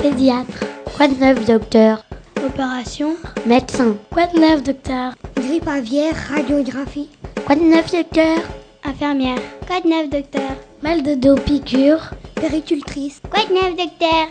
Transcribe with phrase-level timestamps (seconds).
[0.00, 0.64] Pédiatre.
[0.96, 2.04] Quoi de neuf, docteur?
[2.46, 3.96] Opération, Médecin.
[4.12, 5.12] quoi de neuf, docteur?
[5.36, 7.10] Grippe aviaire, radiographie.
[7.44, 8.38] Quoi de neuf, docteur?
[8.84, 10.52] Infirmière, quoi de neuf, docteur?
[10.84, 12.10] Mal de dos, piqûre.
[12.36, 13.20] Péricultrice.
[13.28, 14.28] Quoi de neuf, docteur?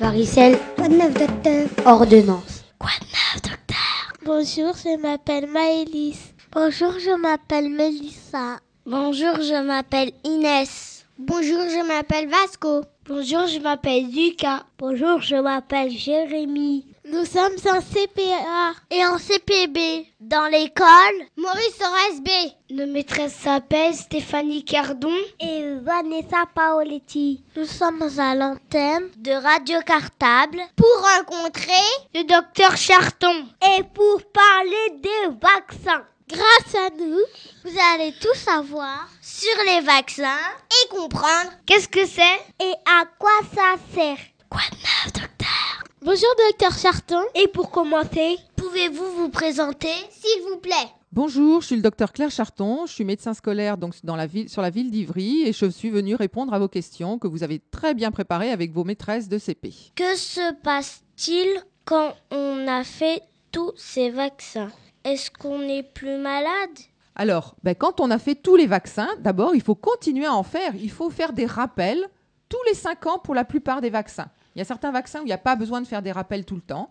[0.00, 1.66] Varicelle, Quoi de neuf, docteur?
[1.86, 2.64] Ordonnance.
[2.80, 4.12] Quoi de neuf, docteur?
[4.24, 6.18] Bonjour, je m'appelle Maëlys.
[6.50, 8.58] Bonjour, je m'appelle Mélissa.
[8.84, 10.93] Bonjour, je m'appelle Inès.
[11.18, 12.82] Bonjour, je m'appelle Vasco.
[13.06, 14.64] Bonjour, je m'appelle Lucas.
[14.78, 16.86] Bonjour, je m'appelle Jérémy.
[17.06, 20.88] Nous sommes en CPA Et en CPB, dans l'école,
[21.36, 22.28] Maurice Horace B.
[22.72, 25.12] Nos maîtresses s'appellent Stéphanie Cardon.
[25.38, 27.44] et Vanessa Paoletti.
[27.56, 31.72] Nous sommes à l'antenne de Radio Cartable, Pour rencontrer
[32.14, 33.44] Le docteur Charton.
[33.78, 36.04] et pour parler des vaccins.
[36.28, 37.18] Grâce à nous,
[37.64, 40.38] vous allez tout savoir sur les vaccins.
[40.70, 44.16] et comprendre Qu'est-ce que c'est et à quoi ça sert.
[44.48, 45.84] Quoi de neuf, docteur?
[46.00, 47.22] Bonjour, docteur Charton.
[47.34, 50.88] Et pour commencer, Pouvez-vous vous présenter s'il vous plaît?
[51.12, 54.48] Bonjour, je suis le docteur Claire Charton, je suis médecin scolaire donc dans la ville,
[54.48, 57.60] sur la ville d'Ivry et je suis venue répondre à vos questions que vous avez
[57.70, 59.72] très bien préparées avec vos maîtresses de CP.
[59.94, 61.46] Que se passe-t-il
[61.84, 64.72] quand on a fait tous ces vaccins?
[65.04, 66.78] Est-ce qu'on n'est plus malade?
[67.14, 70.42] Alors, ben, quand on a fait tous les vaccins, d'abord, il faut continuer à en
[70.42, 70.74] faire.
[70.76, 72.04] Il faut faire des rappels
[72.48, 74.28] tous les 5 ans pour la plupart des vaccins.
[74.54, 76.44] Il y a certains vaccins où il n'y a pas besoin de faire des rappels
[76.44, 76.90] tout le temps,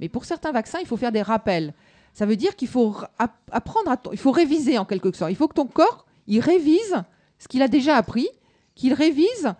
[0.00, 1.72] mais pour certains vaccins, il faut faire des rappels.
[2.14, 2.96] Ça veut dire qu'il faut
[3.50, 4.00] apprendre à...
[4.12, 5.30] Il faut réviser en quelque sorte.
[5.30, 7.02] Il faut que ton corps, il révise
[7.38, 8.28] ce qu'il a déjà appris,
[8.74, 9.54] qu'il révise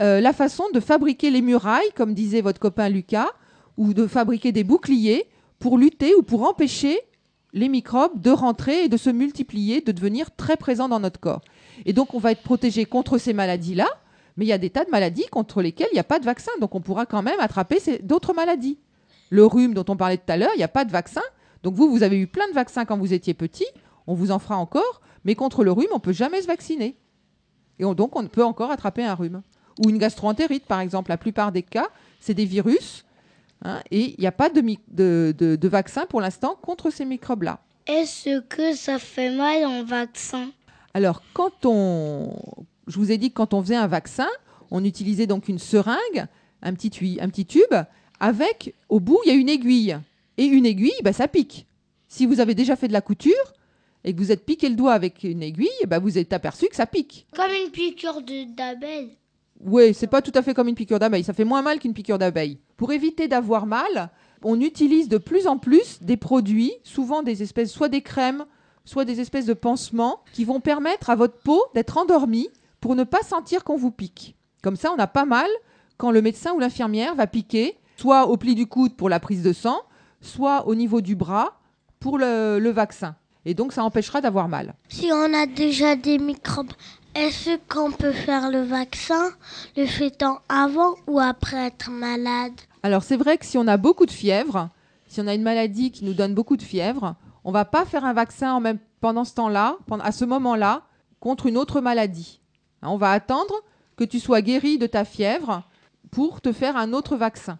[0.00, 3.30] euh, la façon de fabriquer les murailles, comme disait votre copain Lucas,
[3.76, 6.98] ou de fabriquer des boucliers pour lutter ou pour empêcher
[7.54, 11.40] les microbes de rentrer et de se multiplier, de devenir très présents dans notre corps.
[11.86, 13.86] Et donc, on va être protégé contre ces maladies-là,
[14.36, 16.24] mais il y a des tas de maladies contre lesquelles il n'y a pas de
[16.24, 16.50] vaccin.
[16.60, 18.78] Donc, on pourra quand même attraper d'autres maladies.
[19.30, 21.22] Le rhume dont on parlait tout à l'heure, il n'y a pas de vaccin.
[21.62, 23.66] Donc, vous, vous avez eu plein de vaccins quand vous étiez petit.
[24.06, 25.00] On vous en fera encore.
[25.24, 26.96] Mais contre le rhume, on ne peut jamais se vacciner.
[27.78, 29.42] Et on- donc, on peut encore attraper un rhume.
[29.84, 31.10] Ou une gastroentérite, par exemple.
[31.10, 31.86] La plupart des cas,
[32.20, 33.04] c'est des virus.
[33.64, 36.90] Hein, et il n'y a pas de, mi- de- de- de vaccin pour l'instant contre
[36.90, 37.60] ces microbes-là.
[37.86, 40.50] Est-ce que ça fait mal en vaccin?
[40.94, 42.36] Alors, quand on.
[42.86, 44.28] Je vous ai dit que quand on faisait un vaccin,
[44.70, 46.26] on utilisait donc une seringue,
[46.62, 47.74] un petit, tui- un petit tube,
[48.20, 49.96] avec, au bout, il y a une aiguille.
[50.36, 51.66] Et une aiguille, bah, ça pique.
[52.08, 53.52] Si vous avez déjà fait de la couture
[54.04, 56.76] et que vous êtes piqué le doigt avec une aiguille, bah, vous êtes aperçu que
[56.76, 57.26] ça pique.
[57.34, 58.20] Comme une piqûre
[58.56, 59.16] d'abeille.
[59.60, 61.24] Oui, c'est pas tout à fait comme une piqûre d'abeille.
[61.24, 62.58] Ça fait moins mal qu'une piqûre d'abeille.
[62.76, 64.10] Pour éviter d'avoir mal,
[64.42, 68.44] on utilise de plus en plus des produits, souvent des espèces, soit des crèmes,
[68.84, 72.48] soit des espèces de pansements, qui vont permettre à votre peau d'être endormie
[72.80, 74.36] pour ne pas sentir qu'on vous pique.
[74.62, 75.48] Comme ça, on n'a pas mal
[75.96, 79.42] quand le médecin ou l'infirmière va piquer, soit au pli du coude pour la prise
[79.42, 79.80] de sang,
[80.20, 81.60] soit au niveau du bras
[82.00, 83.14] pour le, le vaccin.
[83.46, 84.74] Et donc, ça empêchera d'avoir mal.
[84.88, 86.72] si on a déjà des microbes,
[87.14, 89.30] est-ce qu'on peut faire le vaccin
[89.76, 92.52] le fait-on avant ou après être malade?
[92.82, 94.68] Alors c'est vrai que si on a beaucoup de fièvre,
[95.06, 97.14] si on a une maladie qui nous donne beaucoup de fièvre,
[97.44, 98.60] on va pas faire un vaccin
[99.00, 100.82] pendant ce temps-là, à ce moment-là,
[101.20, 102.40] contre une autre maladie.
[102.82, 103.54] Hein, On va attendre
[103.96, 105.62] que tu sois guéri de ta fièvre
[106.10, 107.58] pour te faire un autre vaccin.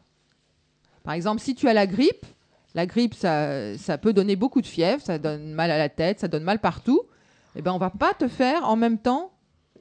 [1.05, 2.27] Par exemple, si tu as la grippe,
[2.75, 6.21] la grippe, ça, ça peut donner beaucoup de fièvre, ça donne mal à la tête,
[6.21, 7.03] ça donne mal partout.
[7.57, 9.31] Eh ben, on va pas te faire en même temps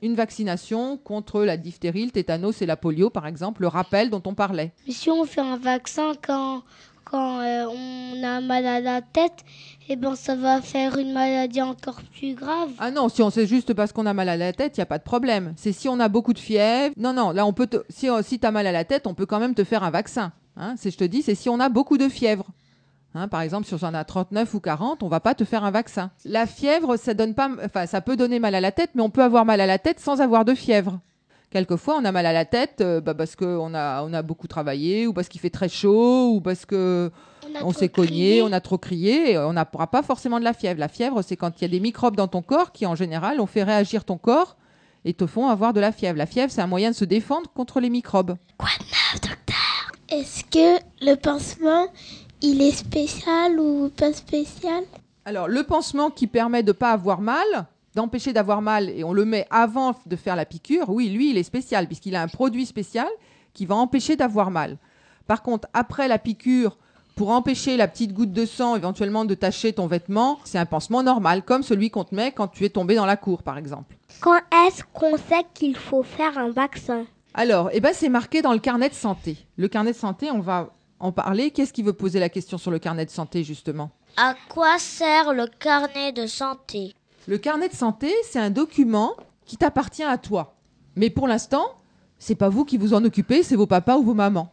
[0.03, 4.21] une vaccination contre la diphtérie, le tétanos et la polio, par exemple, le rappel dont
[4.25, 4.71] on parlait.
[4.85, 6.61] Mais si on fait un vaccin quand,
[7.05, 9.43] quand euh, on a mal à la tête,
[9.89, 12.69] eh ben ça va faire une maladie encore plus grave.
[12.79, 14.83] Ah non, si on sait juste parce qu'on a mal à la tête, il n'y
[14.83, 15.53] a pas de problème.
[15.57, 16.93] C'est si on a beaucoup de fièvre.
[16.97, 19.13] Non, non, là, on peut te- si, si tu as mal à la tête, on
[19.13, 20.33] peut quand même te faire un vaccin.
[20.57, 22.45] Hein, c'est, je te dis, c'est si on a beaucoup de fièvre.
[23.15, 25.63] Hein, par exemple, si on en a 39 ou 40, on va pas te faire
[25.63, 26.11] un vaccin.
[26.25, 29.11] La fièvre, ça donne pas, enfin, ça peut donner mal à la tête, mais on
[29.11, 30.99] peut avoir mal à la tête sans avoir de fièvre.
[31.51, 34.47] Quelquefois, on a mal à la tête euh, bah, parce qu'on a, on a beaucoup
[34.47, 37.11] travaillé, ou parce qu'il fait très chaud, ou parce que
[37.57, 40.79] on trop s'est cogné, on a trop crié, on n'aura pas forcément de la fièvre.
[40.79, 43.39] La fièvre, c'est quand il y a des microbes dans ton corps qui, en général,
[43.39, 44.57] ont fait réagir ton corps
[45.05, 46.17] et te font avoir de la fièvre.
[46.17, 48.35] La fièvre, c'est un moyen de se défendre contre les microbes.
[48.57, 49.91] Quoi de neuf, docteur?
[50.09, 51.87] Est-ce que le pansement,
[52.43, 54.83] il est spécial ou pas spécial?
[55.25, 57.45] Alors, le pansement qui permet de ne pas avoir mal,
[57.95, 61.37] d'empêcher d'avoir mal, et on le met avant de faire la piqûre, oui, lui, il
[61.37, 63.07] est spécial, puisqu'il a un produit spécial
[63.53, 64.77] qui va empêcher d'avoir mal.
[65.25, 66.77] Par contre, après la piqûre,
[67.15, 71.01] pour empêcher la petite goutte de sang éventuellement de tacher ton vêtement, c'est un pansement
[71.01, 73.95] normal, comme celui qu'on te met quand tu es tombé dans la cour, par exemple.
[74.19, 77.05] Quand est-ce qu'on sait qu'il faut faire un vaccin?
[77.35, 79.37] Alors, eh ben, c'est marqué dans le carnet de santé.
[79.55, 80.73] Le carnet de santé, on va
[81.03, 81.51] en parler.
[81.51, 83.91] Qu'est-ce qui veut poser la question sur le carnet de santé, justement?
[84.17, 86.95] À quoi sert le carnet de santé?
[87.27, 89.15] Le carnet de santé, c'est un document
[89.45, 90.55] qui t'appartient à toi.
[90.95, 91.65] Mais pour l'instant,
[92.19, 94.51] c'est pas vous qui vous en occupez, c'est vos papas ou vos mamans.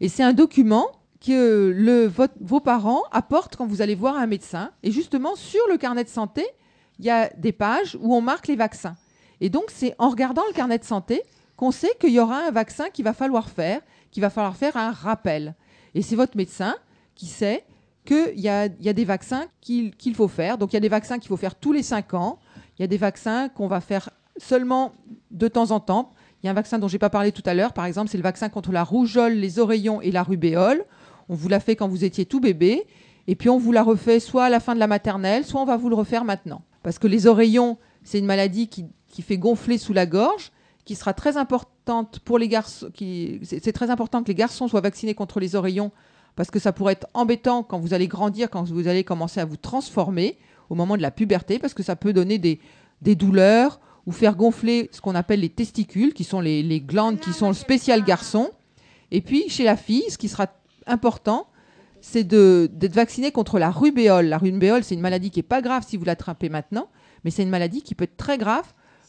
[0.00, 0.88] Et c'est un document
[1.24, 4.70] que le, votre- vos parents apportent quand vous allez voir un médecin.
[4.82, 6.44] Et justement, sur le carnet de santé,
[6.98, 8.96] il y a des pages où on marque les vaccins.
[9.40, 11.22] Et donc, c'est en regardant le carnet de santé
[11.56, 14.76] qu'on sait qu'il y aura un vaccin qu'il va falloir faire, qu'il va falloir faire
[14.76, 15.54] un rappel.
[15.94, 16.74] Et c'est votre médecin
[17.14, 17.64] qui sait
[18.04, 20.58] qu'il y a, des vaccins qu'il faut faire.
[20.58, 22.38] Donc, il y a des vaccins qu'il faut faire tous les 5 ans.
[22.78, 24.92] Il y a des vaccins qu'on va faire seulement
[25.30, 26.12] de temps en temps.
[26.42, 28.16] Il y a un vaccin dont j'ai pas parlé tout à l'heure, par exemple, c'est
[28.16, 30.84] le vaccin contre la rougeole, les oreillons et la rubéole.
[31.28, 32.84] On vous l'a fait quand vous étiez tout bébé,
[33.28, 35.64] et puis on vous l'a refait soit à la fin de la maternelle, soit on
[35.64, 36.62] va vous le refaire maintenant.
[36.82, 38.86] Parce que les oreillons, c'est une maladie qui,
[39.22, 40.50] fait gonfler sous la gorge,
[40.84, 41.36] qui sera très
[42.24, 42.88] pour les garçons.
[43.42, 45.90] C'est très important que les garçons soient vaccinés contre les oreillons,
[46.36, 49.44] parce que ça pourrait être embêtant quand vous allez grandir, quand vous allez commencer à
[49.44, 50.38] vous transformer
[50.70, 52.60] au moment de la puberté, parce que ça peut donner des,
[53.02, 57.20] des douleurs ou faire gonfler ce qu'on appelle les testicules, qui sont les, les glandes
[57.20, 58.50] qui sont le spécial garçon.
[59.10, 60.46] Et puis, chez la fille, ce qui sera
[60.86, 61.46] important,
[62.00, 64.26] c'est d'être vacciné contre la rubéole.
[64.26, 66.88] La rubéole, c'est une maladie qui n'est pas grave si vous l'attrapez maintenant,
[67.24, 68.64] mais c'est une maladie qui peut être très grave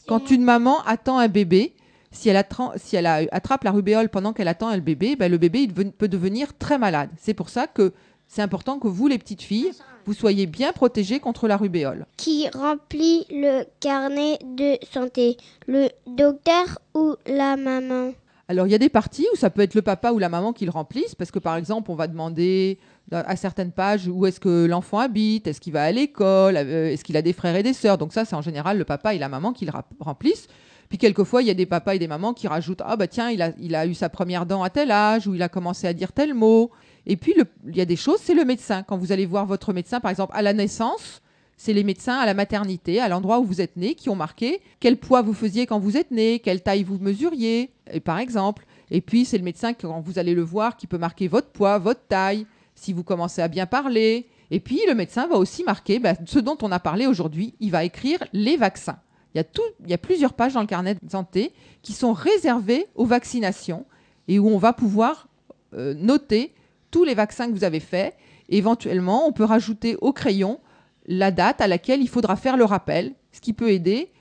[0.06, 1.74] quand une maman attend un bébé.
[2.14, 2.42] Si elle,
[2.76, 6.56] si attrape la rubéole pendant qu'elle attend un bébé, ben, le bébé il peut devenir
[6.56, 7.10] très malade.
[7.18, 7.92] C'est pour ça que
[8.28, 9.72] c'est important que vous, les petites filles,
[10.06, 12.06] vous soyez bien protégées contre la rubéole.
[12.16, 18.12] Qui remplit le carnet de santé Le docteur ou la maman?
[18.48, 20.52] Alors, il y a des parties où ça peut être le papa ou la maman
[20.52, 22.78] qui le remplissent, parce que par exemple, on va demander
[23.08, 26.90] dans- à certaines pages où est-ce que l'enfant habite, est-ce qu'il va à l'école, euh,
[26.92, 27.96] est-ce qu'il a des frères et des sœurs.
[27.98, 30.46] Donc, ça, c'est en général le papa et la maman qui le remplissent.
[30.94, 33.28] Puis, quelquefois, il y a des papas et des mamans qui rajoutent Ah, bah tiens,
[33.28, 35.88] il a, il a eu sa première dent à tel âge, ou il a commencé
[35.88, 36.70] à dire tel mot.
[37.04, 37.34] Et puis,
[37.66, 38.84] il y a des choses, c'est le médecin.
[38.84, 41.20] Quand vous allez voir votre médecin, par exemple, à la naissance,
[41.56, 44.60] c'est les médecins à la maternité, à l'endroit où vous êtes né, qui ont marqué
[44.78, 48.64] quel poids vous faisiez quand vous êtes né, quelle taille vous mesuriez, et par exemple.
[48.92, 51.80] Et puis, c'est le médecin, quand vous allez le voir, qui peut marquer votre poids,
[51.80, 52.46] votre taille,
[52.76, 54.28] si vous commencez à bien parler.
[54.52, 57.54] Et puis, le médecin va aussi marquer bah, ce dont on a parlé aujourd'hui.
[57.58, 58.98] Il va écrire les vaccins.
[59.34, 59.42] Il
[59.88, 61.52] y, a plusieurs pages dans le carnet de santé
[61.82, 63.84] qui sont réservées aux vaccinations
[64.28, 65.28] et où on va pouvoir
[65.74, 66.54] euh, noter
[66.92, 68.14] tous les vaccins que vous avez faits.
[68.48, 70.60] Éventuellement, on peut rajouter au crayon
[71.06, 74.12] la date à laquelle il faudra faire le rappel, ce qui peut aider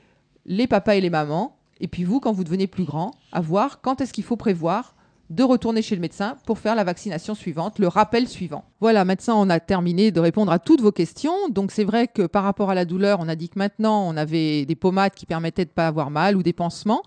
[0.45, 3.81] les papas et les mamans, et puis vous, quand vous devenez plus grand, à voir
[3.81, 4.95] quand est-ce qu'il faut prévoir
[5.33, 8.65] de retourner chez le médecin pour faire la vaccination suivante, le rappel suivant.
[8.79, 11.49] Voilà, maintenant on a terminé de répondre à toutes vos questions.
[11.49, 14.15] Donc c'est vrai que par rapport à la douleur, on a dit que maintenant on
[14.15, 17.01] avait des pommades qui permettaient de ne pas avoir mal ou des pansements,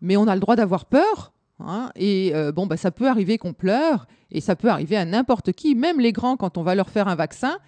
[0.00, 1.32] mais on a le droit d'avoir peur.
[1.60, 5.04] hein, et euh, bon, bah, ça peut arriver qu'on pleure, et ça peut arriver à
[5.04, 7.58] n'importe qui, même les grands, quand on va leur faire un vaccin,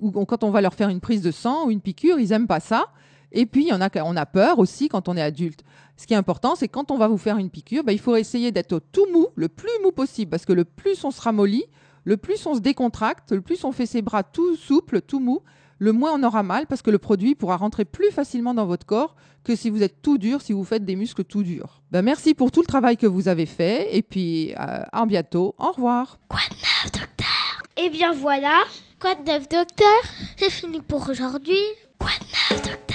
[0.00, 2.46] ou quand on va leur faire une prise de sang ou une piqûre, ils aiment
[2.46, 2.86] pas ça.
[3.32, 5.62] Et puis, a, on a peur aussi quand on est adulte.
[6.00, 8.16] Ce qui est important, c'est quand on va vous faire une piqûre, bah, il faut
[8.16, 11.66] essayer d'être tout mou, le plus mou possible, parce que le plus on se ramollit,
[12.04, 15.40] le plus on se décontracte, le plus on fait ses bras tout souples, tout mou,
[15.78, 18.86] le moins on aura mal, parce que le produit pourra rentrer plus facilement dans votre
[18.86, 19.14] corps
[19.44, 21.82] que si vous êtes tout dur, si vous faites des muscles tout durs.
[21.90, 25.54] Ben, merci pour tout le travail que vous avez fait, et puis euh, à bientôt.
[25.58, 26.18] Au revoir.
[26.28, 27.62] Quoi de neuf, docteur?
[27.76, 28.54] Eh bien voilà,
[29.00, 30.02] Quoi de neuf, docteur?
[30.36, 31.60] C'est fini pour aujourd'hui.
[31.98, 32.89] Quoi de neuf, docteur?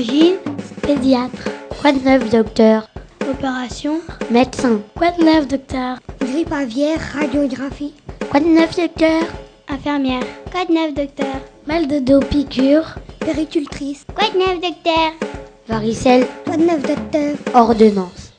[0.00, 1.50] Pédiatre.
[1.78, 2.88] Quoi de neuf, docteur?
[3.30, 4.80] Opération, Médecin.
[4.96, 5.98] quoi de neuf docteur?
[6.22, 7.92] Grippe aviaire, radiographie.
[8.30, 9.22] Quoi de neuf, docteur?
[9.68, 11.36] Infirmière, quoi de neuf docteur?
[11.66, 12.94] Mal de dos, piqûre.
[13.18, 14.06] Péricultrice.
[14.14, 15.12] Quoi de neuf docteur?
[15.68, 16.26] Varicelle.
[16.46, 17.36] Quoi de neuf, docteur?
[17.54, 18.32] Ordonnance.